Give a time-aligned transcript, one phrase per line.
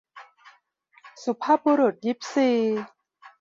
[1.23, 2.49] สุภาพบุรุษยิปซี